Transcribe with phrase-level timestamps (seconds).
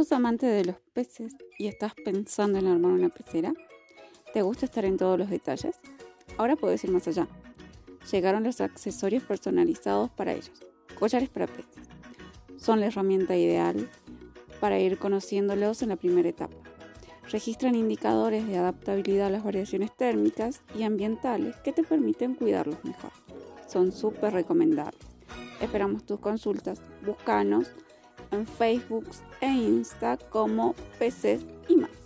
[0.00, 3.52] ¿Sos amante de los peces y estás pensando en armar una pecera?
[4.32, 5.78] ¿Te gusta estar en todos los detalles?
[6.38, 7.28] Ahora puedes ir más allá.
[8.10, 10.52] Llegaron los accesorios personalizados para ellos,
[10.98, 11.86] collares para peces.
[12.56, 13.90] Son la herramienta ideal
[14.58, 16.56] para ir conociéndolos en la primera etapa.
[17.30, 23.12] Registran indicadores de adaptabilidad a las variaciones térmicas y ambientales que te permiten cuidarlos mejor.
[23.68, 25.04] Son súper recomendables.
[25.60, 26.80] Esperamos tus consultas.
[27.04, 27.70] Búscanos
[28.32, 29.06] en Facebook
[29.40, 31.99] e Insta como Peces y más.